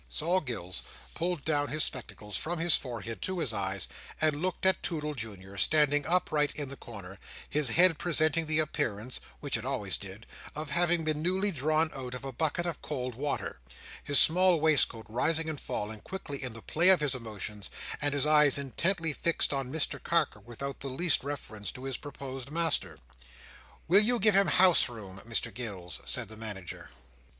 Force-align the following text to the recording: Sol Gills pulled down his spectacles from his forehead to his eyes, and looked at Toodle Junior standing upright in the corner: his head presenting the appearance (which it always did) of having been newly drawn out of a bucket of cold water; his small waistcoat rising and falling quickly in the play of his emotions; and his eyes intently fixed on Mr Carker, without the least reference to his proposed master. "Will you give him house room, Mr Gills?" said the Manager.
Sol 0.09 0.39
Gills 0.41 0.81
pulled 1.13 1.45
down 1.45 1.67
his 1.67 1.83
spectacles 1.83 2.35
from 2.35 2.57
his 2.57 2.75
forehead 2.75 3.21
to 3.21 3.37
his 3.37 3.53
eyes, 3.53 3.87
and 4.19 4.41
looked 4.41 4.65
at 4.65 4.81
Toodle 4.81 5.13
Junior 5.13 5.57
standing 5.57 6.07
upright 6.07 6.51
in 6.55 6.69
the 6.69 6.75
corner: 6.75 7.19
his 7.47 7.69
head 7.69 7.99
presenting 7.99 8.47
the 8.47 8.57
appearance 8.57 9.19
(which 9.41 9.57
it 9.57 9.63
always 9.63 9.99
did) 9.99 10.25
of 10.55 10.71
having 10.71 11.03
been 11.03 11.21
newly 11.21 11.51
drawn 11.51 11.91
out 11.93 12.15
of 12.15 12.23
a 12.23 12.31
bucket 12.33 12.65
of 12.65 12.81
cold 12.81 13.13
water; 13.13 13.59
his 14.03 14.17
small 14.17 14.59
waistcoat 14.59 15.05
rising 15.07 15.47
and 15.47 15.61
falling 15.61 16.01
quickly 16.01 16.41
in 16.41 16.53
the 16.53 16.63
play 16.63 16.89
of 16.89 16.99
his 16.99 17.13
emotions; 17.13 17.69
and 18.01 18.15
his 18.15 18.25
eyes 18.25 18.57
intently 18.57 19.13
fixed 19.13 19.53
on 19.53 19.69
Mr 19.71 20.01
Carker, 20.01 20.39
without 20.39 20.79
the 20.79 20.87
least 20.87 21.23
reference 21.23 21.71
to 21.73 21.83
his 21.83 21.97
proposed 21.97 22.49
master. 22.49 22.97
"Will 23.87 24.01
you 24.01 24.17
give 24.17 24.33
him 24.33 24.47
house 24.47 24.89
room, 24.89 25.21
Mr 25.27 25.53
Gills?" 25.53 25.99
said 26.05 26.27
the 26.27 26.35
Manager. 26.37 26.89